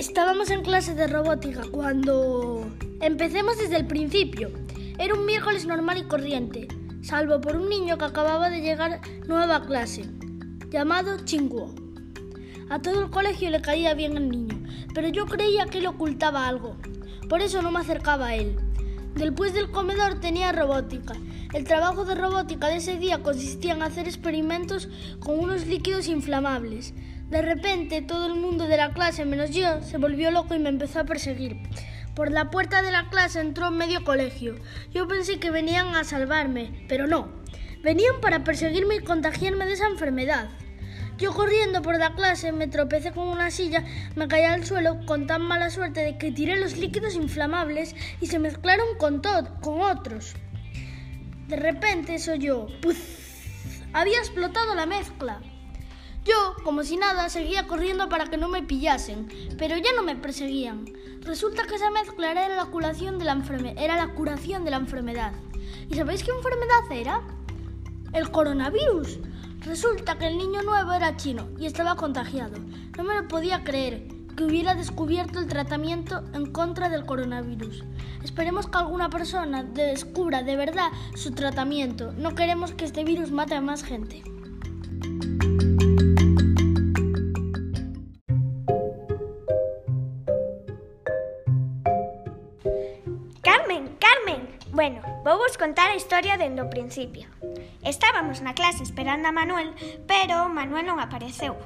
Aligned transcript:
Estábamos 0.00 0.48
en 0.48 0.62
clase 0.62 0.94
de 0.94 1.06
robótica 1.06 1.60
cuando... 1.70 2.66
Empecemos 3.02 3.58
desde 3.58 3.76
el 3.76 3.86
principio. 3.86 4.50
Era 4.98 5.12
un 5.12 5.26
miércoles 5.26 5.66
normal 5.66 5.98
y 5.98 6.04
corriente, 6.04 6.68
salvo 7.02 7.38
por 7.42 7.56
un 7.56 7.68
niño 7.68 7.98
que 7.98 8.06
acababa 8.06 8.48
de 8.48 8.62
llegar 8.62 9.02
nueva 9.28 9.62
clase, 9.66 10.06
llamado 10.70 11.22
Chinguo. 11.26 11.74
A 12.70 12.80
todo 12.80 13.02
el 13.02 13.10
colegio 13.10 13.50
le 13.50 13.60
caía 13.60 13.92
bien 13.92 14.16
el 14.16 14.30
niño, 14.30 14.62
pero 14.94 15.08
yo 15.08 15.26
creía 15.26 15.66
que 15.66 15.82
le 15.82 15.88
ocultaba 15.88 16.48
algo. 16.48 16.78
Por 17.28 17.42
eso 17.42 17.60
no 17.60 17.70
me 17.70 17.80
acercaba 17.80 18.28
a 18.28 18.36
él. 18.36 18.56
Después 19.16 19.52
del 19.52 19.70
comedor 19.70 20.18
tenía 20.18 20.50
robótica. 20.50 21.12
El 21.52 21.64
trabajo 21.64 22.06
de 22.06 22.14
robótica 22.14 22.68
de 22.68 22.76
ese 22.76 22.96
día 22.96 23.22
consistía 23.22 23.74
en 23.74 23.82
hacer 23.82 24.08
experimentos 24.08 24.88
con 25.18 25.38
unos 25.38 25.66
líquidos 25.66 26.08
inflamables. 26.08 26.94
De 27.30 27.42
repente 27.42 28.02
todo 28.02 28.26
el 28.26 28.34
mundo 28.34 28.66
de 28.66 28.76
la 28.76 28.92
clase, 28.92 29.24
menos 29.24 29.50
yo, 29.50 29.82
se 29.82 29.98
volvió 29.98 30.32
loco 30.32 30.54
y 30.54 30.58
me 30.58 30.68
empezó 30.68 30.98
a 30.98 31.04
perseguir. 31.04 31.58
Por 32.16 32.32
la 32.32 32.50
puerta 32.50 32.82
de 32.82 32.90
la 32.90 33.08
clase 33.08 33.40
entró 33.40 33.70
medio 33.70 34.02
colegio. 34.02 34.56
Yo 34.92 35.06
pensé 35.06 35.38
que 35.38 35.52
venían 35.52 35.94
a 35.94 36.02
salvarme, 36.02 36.84
pero 36.88 37.06
no. 37.06 37.28
Venían 37.84 38.20
para 38.20 38.42
perseguirme 38.42 38.96
y 38.96 39.04
contagiarme 39.04 39.64
de 39.64 39.74
esa 39.74 39.86
enfermedad. 39.86 40.48
Yo 41.18 41.32
corriendo 41.32 41.82
por 41.82 41.98
la 41.98 42.14
clase 42.16 42.50
me 42.50 42.66
tropecé 42.66 43.12
con 43.12 43.28
una 43.28 43.52
silla, 43.52 43.84
me 44.16 44.26
caí 44.26 44.42
al 44.42 44.66
suelo 44.66 44.98
con 45.06 45.28
tan 45.28 45.42
mala 45.42 45.70
suerte 45.70 46.00
de 46.00 46.18
que 46.18 46.32
tiré 46.32 46.58
los 46.58 46.78
líquidos 46.78 47.14
inflamables 47.14 47.94
y 48.20 48.26
se 48.26 48.40
mezclaron 48.40 48.88
con, 48.98 49.22
con 49.60 49.80
otros. 49.82 50.34
De 51.46 51.56
repente 51.56 52.18
soy 52.18 52.40
yo. 52.40 52.66
¡Puf! 52.82 52.98
Había 53.92 54.18
explotado 54.18 54.74
la 54.74 54.86
mezcla. 54.86 55.40
Yo, 56.24 56.54
como 56.64 56.82
si 56.82 56.96
nada, 56.96 57.28
seguía 57.30 57.66
corriendo 57.66 58.08
para 58.08 58.26
que 58.26 58.36
no 58.36 58.48
me 58.48 58.62
pillasen, 58.62 59.28
pero 59.56 59.76
ya 59.78 59.92
no 59.96 60.02
me 60.02 60.16
perseguían. 60.16 60.84
Resulta 61.22 61.66
que 61.66 61.76
esa 61.76 61.90
mezcla 61.90 62.30
era 62.30 62.48
la 62.48 62.66
curación 62.66 63.18
de 63.18 63.24
la, 63.24 63.42
era 63.76 63.96
la 63.96 64.12
curación 64.14 64.64
de 64.64 64.70
la 64.70 64.76
enfermedad. 64.76 65.32
¿Y 65.88 65.94
sabéis 65.94 66.22
qué 66.22 66.30
enfermedad 66.30 66.92
era? 66.92 67.22
El 68.12 68.30
coronavirus. 68.30 69.18
Resulta 69.60 70.18
que 70.18 70.26
el 70.26 70.38
niño 70.38 70.62
nuevo 70.62 70.92
era 70.92 71.16
chino 71.16 71.48
y 71.58 71.66
estaba 71.66 71.96
contagiado. 71.96 72.58
No 72.96 73.04
me 73.04 73.14
lo 73.14 73.28
podía 73.28 73.64
creer 73.64 74.08
que 74.36 74.44
hubiera 74.44 74.74
descubierto 74.74 75.38
el 75.38 75.46
tratamiento 75.46 76.24
en 76.32 76.52
contra 76.52 76.88
del 76.88 77.04
coronavirus. 77.04 77.84
Esperemos 78.22 78.68
que 78.68 78.78
alguna 78.78 79.10
persona 79.10 79.62
descubra 79.62 80.42
de 80.42 80.56
verdad 80.56 80.90
su 81.14 81.32
tratamiento. 81.32 82.12
No 82.12 82.34
queremos 82.34 82.72
que 82.72 82.84
este 82.84 83.04
virus 83.04 83.30
mate 83.30 83.54
a 83.54 83.60
más 83.60 83.84
gente. 83.84 84.22
Bueno, 94.72 95.02
vou 95.24 95.36
vos 95.36 95.58
contar 95.58 95.90
a 95.90 95.98
historia 95.98 96.38
dende 96.38 96.62
o 96.62 96.70
principio. 96.70 97.26
Estábamos 97.82 98.38
na 98.38 98.54
clase 98.54 98.86
esperando 98.86 99.26
a 99.26 99.34
Manuel, 99.34 99.74
pero 100.06 100.46
Manuel 100.46 100.86
non 100.86 101.02
apareceu. 101.02 101.58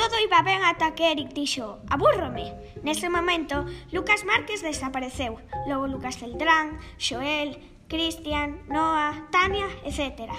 Todo 0.00 0.16
iba 0.16 0.40
ben 0.40 0.64
ata 0.64 0.96
que 0.96 1.12
Eric 1.12 1.36
dixo, 1.36 1.84
abúrrome. 1.92 2.56
Nese 2.80 3.12
momento, 3.12 3.68
Lucas 3.92 4.24
Márquez 4.24 4.64
desapareceu. 4.64 5.36
Logo 5.68 5.92
Lucas 5.92 6.16
Celdrán, 6.16 6.80
Xoel, 6.96 7.60
Cristian, 7.84 8.64
Noah, 8.72 9.28
Tania, 9.28 9.68
etc. 9.84 10.32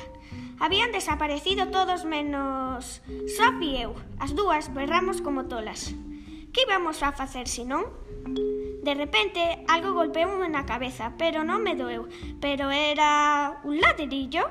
Habían 0.57 0.89
desaparecido 0.89 1.69
todos 1.69 2.09
menos 2.09 3.05
Sophie 3.37 3.85
e 3.85 3.85
eu. 3.85 3.93
As 4.17 4.33
dúas 4.33 4.73
berramos 4.73 5.21
como 5.21 5.45
tolas. 5.45 5.93
Que 6.57 6.65
íbamos 6.65 7.05
a 7.05 7.13
facer 7.13 7.45
senón? 7.45 7.85
non? 8.33 8.58
De 8.83 8.93
repente 8.95 9.63
algo 9.67 9.91
golpeou 9.91 10.39
na 10.47 10.63
cabeza, 10.63 11.13
pero 11.19 11.43
non 11.43 11.59
me 11.59 11.75
doeu, 11.75 12.07
pero 12.39 12.71
era 12.71 13.59
un 13.67 13.79
ladrillo. 13.83 14.47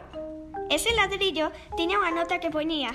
Ese 0.68 0.92
ladrillo 0.92 1.48
tiña 1.76 1.96
unha 1.96 2.12
nota 2.12 2.36
que 2.36 2.52
poñía 2.52 2.92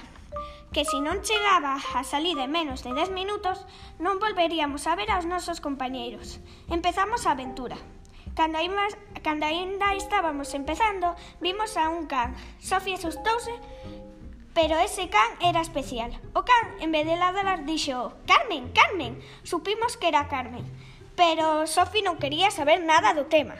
que 0.74 0.90
se 0.90 0.98
non 1.06 1.22
chegaba 1.22 1.78
a 1.78 2.02
salir 2.02 2.34
en 2.42 2.50
menos 2.50 2.82
de 2.82 2.98
10 2.98 3.14
minutos, 3.14 3.70
non 4.02 4.18
volveríamos 4.18 4.90
a 4.90 4.98
ver 4.98 5.14
aos 5.14 5.30
nosos 5.30 5.62
compañeiros. 5.62 6.42
Empezamos 6.66 7.30
a 7.30 7.38
aventura. 7.38 7.78
Cando, 8.34 8.58
imas, 8.58 8.98
cando 9.22 9.46
ainda 9.46 9.94
estábamos 9.94 10.50
empezando, 10.58 11.14
vimos 11.38 11.78
a 11.78 11.94
un 11.94 12.10
can. 12.10 12.34
Sofía 12.58 12.98
asustouse, 12.98 13.54
pero 14.58 14.82
ese 14.82 15.14
can 15.14 15.38
era 15.46 15.62
especial. 15.62 16.10
O 16.34 16.42
can, 16.42 16.82
en 16.82 16.90
vez 16.90 17.06
de 17.06 17.22
ladrar, 17.22 17.70
dixo, 17.70 18.18
Carmen, 18.26 18.74
Carmen. 18.74 19.22
Supimos 19.46 19.94
que 20.02 20.10
era 20.10 20.26
Carmen. 20.26 20.66
Pero 21.16 21.68
Sofi 21.68 22.02
non 22.02 22.18
quería 22.18 22.50
saber 22.50 22.82
nada 22.82 23.14
do 23.14 23.30
tema. 23.30 23.56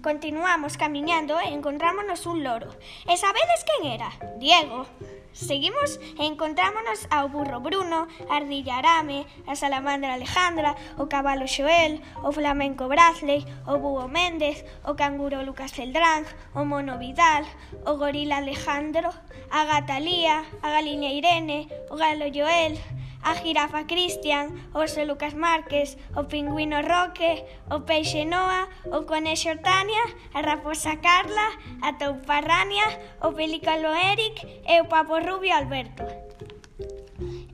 Continuamos 0.00 0.80
camiñando 0.80 1.36
e 1.36 1.52
encontrámonos 1.52 2.24
un 2.24 2.40
loro. 2.40 2.72
E 3.04 3.20
sabedes 3.20 3.60
quen 3.68 4.00
era? 4.00 4.08
Diego. 4.40 4.88
Seguimos 5.30 6.02
e 6.18 6.26
encontrámonos 6.26 7.06
ao 7.12 7.30
burro 7.30 7.60
Bruno, 7.62 8.08
a 8.26 8.42
ardilla 8.42 8.82
Arame, 8.82 9.28
a 9.46 9.54
salamandra 9.54 10.16
Alejandra, 10.16 10.74
o 10.98 11.06
cabalo 11.06 11.46
Xoel, 11.46 12.02
o 12.26 12.32
flamenco 12.32 12.88
Brazley, 12.90 13.46
o 13.68 13.78
búho 13.78 14.08
Méndez, 14.08 14.64
o 14.82 14.96
canguro 14.98 15.46
Lucas 15.46 15.70
Celdrán, 15.70 16.26
o 16.56 16.66
mono 16.66 16.98
Vidal, 16.98 17.46
o 17.86 17.94
gorila 17.94 18.42
Alejandro, 18.42 19.14
a 19.54 19.60
gata 19.70 20.00
Lía, 20.00 20.42
a 20.64 20.68
galiña 20.74 21.14
Irene, 21.14 21.70
o 21.92 21.94
galo 21.94 22.26
Joel, 22.34 22.74
a 23.22 23.34
jirafa 23.34 23.84
Cristian, 23.84 24.52
o 24.74 24.80
oso 24.80 25.04
Lucas 25.04 25.34
Márquez, 25.34 25.98
o 26.16 26.24
pingüino 26.24 26.80
Roque, 26.80 27.44
o 27.70 27.84
peixe 27.84 28.24
Noa, 28.24 28.68
o 28.88 29.04
conexo 29.04 29.52
Tania, 29.60 30.04
a 30.32 30.40
raposa 30.40 30.96
Carla, 30.98 31.52
a 31.82 31.92
toupa 32.00 32.40
Rania, 32.40 32.88
o 33.20 33.32
pelícalo 33.32 33.92
Eric 33.92 34.40
e 34.64 34.80
o 34.80 34.88
papo 34.88 35.20
rubio 35.20 35.52
Alberto. 35.52 36.04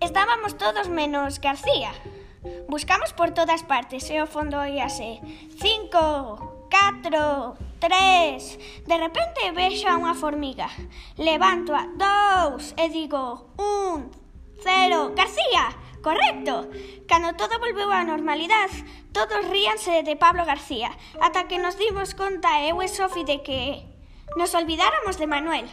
Estábamos 0.00 0.54
todos 0.54 0.88
menos 0.88 1.38
García. 1.38 1.90
Buscamos 2.68 3.12
por 3.12 3.34
todas 3.34 3.62
partes 3.66 4.06
e 4.10 4.18
ao 4.18 4.30
fondo 4.30 4.54
oíase 4.58 5.18
Cinco, 5.58 6.68
catro, 6.70 7.58
tres. 7.82 8.58
De 8.86 8.96
repente 8.96 9.50
vexo 9.50 9.90
a 9.90 9.98
unha 9.98 10.14
formiga. 10.14 10.70
Levanto 11.18 11.74
a 11.74 11.90
dous 11.90 12.70
e 12.78 12.86
digo 12.86 13.50
un. 13.58 13.75
Cero. 14.62 15.12
García, 15.14 15.76
correcto. 16.02 16.70
Cando 17.06 17.36
todo 17.36 17.58
volveu 17.58 17.90
á 17.92 18.02
normalidade, 18.02 18.82
todos 19.12 19.46
ríanse 19.46 20.02
de 20.02 20.16
Pablo 20.16 20.44
García, 20.44 20.90
ata 21.20 21.48
que 21.48 21.58
nos 21.58 21.78
dimos 21.78 22.14
conta 22.14 22.62
eu 22.66 22.82
e 22.82 22.88
Sofi 22.88 23.22
de 23.22 23.42
que 23.46 23.84
nos 24.36 24.54
olvidáramos 24.54 25.18
de 25.18 25.26
Manuel. 25.26 25.66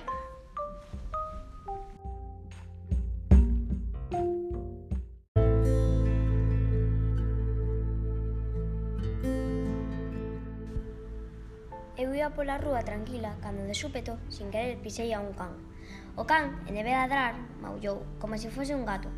Eu 11.97 12.13
ia 12.13 12.29
pola 12.35 12.57
rúa 12.57 12.83
tranquila, 12.83 13.37
cando 13.41 13.63
de 13.63 13.73
súpeto, 13.73 14.19
sin 14.29 14.51
querer, 14.51 14.77
pisei 14.83 15.13
a 15.13 15.19
un 15.23 15.33
can. 15.33 15.72
O 16.15 16.25
can, 16.29 16.53
en 16.69 16.77
vez 16.77 16.85
de 16.85 16.93
ladrar, 16.93 17.33
maullou, 17.61 18.05
como 18.21 18.37
se 18.37 18.53
fose 18.53 18.75
un 18.75 18.85
gato. 18.85 19.09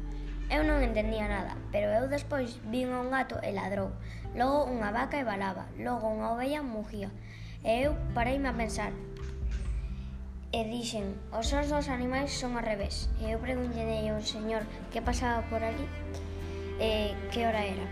Eu 0.47 0.63
non 0.63 0.79
entendía 0.79 1.27
nada, 1.27 1.59
pero 1.73 1.91
eu 1.91 2.07
despois 2.07 2.55
vin 2.71 2.93
un 2.93 3.11
gato 3.11 3.35
e 3.43 3.51
ladrou. 3.51 3.91
Logo 4.31 4.71
unha 4.71 4.95
vaca 4.95 5.19
e 5.19 5.27
balaba, 5.27 5.67
logo 5.75 6.07
unha 6.07 6.31
ovella 6.31 6.63
mugía. 6.63 7.11
E 7.67 7.83
eu 7.83 7.99
pareime 8.15 8.47
a 8.47 8.55
pensar. 8.55 8.95
E 10.55 10.59
dixen, 10.71 11.19
os 11.35 11.51
sons 11.51 11.67
dos 11.67 11.91
animais 11.91 12.31
son 12.31 12.55
ao 12.55 12.63
revés. 12.63 13.11
E 13.19 13.27
eu 13.27 13.43
preguntei 13.43 14.07
a 14.07 14.15
un 14.15 14.23
señor 14.23 14.63
que 14.93 15.03
pasaba 15.03 15.43
por 15.51 15.59
ali 15.59 15.83
e 16.79 17.11
que 17.35 17.43
hora 17.43 17.59
era. 17.59 17.87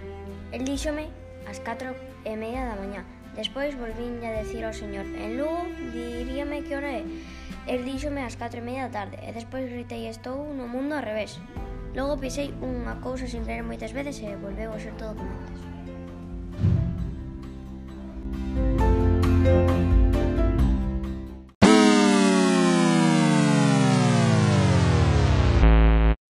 El 0.56 0.64
díxome 0.64 1.12
as 1.44 1.60
4 1.60 1.92
e 2.24 2.32
media 2.40 2.72
da 2.72 2.80
mañá. 2.80 3.04
Despois 3.36 3.74
volvín 3.76 4.22
a 4.22 4.32
decir 4.46 4.62
ao 4.62 4.78
señor, 4.78 5.10
en 5.18 5.42
Lugo 5.42 5.66
diríame 5.90 6.62
que 6.62 6.78
hora 6.78 7.02
é. 7.02 7.04
El 7.66 7.86
díxome 7.86 8.28
ás 8.28 8.36
4 8.36 8.60
e 8.60 8.66
media 8.68 8.92
da 8.92 8.96
tarde 9.00 9.18
e 9.24 9.32
despois 9.32 9.72
gritei 9.72 10.12
estou 10.12 10.52
no 10.52 10.68
mundo 10.68 11.00
ao 11.00 11.06
revés. 11.10 11.40
Logo 11.96 12.20
pisei 12.20 12.52
unha 12.60 13.00
cousa 13.00 13.24
sin 13.24 13.48
querer 13.48 13.64
moitas 13.64 13.96
veces 13.96 14.20
e 14.20 14.36
volveu 14.36 14.76
a 14.76 14.84
ser 14.84 14.92
todo 15.00 15.16
como 15.16 15.32
antes. 15.32 15.53